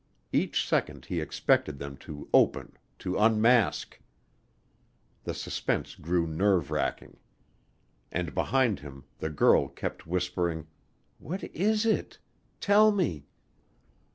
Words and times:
Each 0.31 0.67
second 0.67 1.05
he 1.05 1.21
expected 1.21 1.77
them 1.77 1.95
to 1.97 2.27
open 2.33 2.75
to 2.97 3.19
unmask. 3.19 3.99
The 5.25 5.35
suspense 5.35 5.93
grew 5.93 6.25
nerve 6.25 6.71
racking. 6.71 7.17
And 8.11 8.33
behind 8.33 8.79
him 8.79 9.03
the 9.19 9.29
girl 9.29 9.67
kept 9.67 10.07
whispering, 10.07 10.65
"What 11.19 11.43
is 11.53 11.85
it? 11.85 12.17
Tell 12.59 12.91
me." 12.91 13.27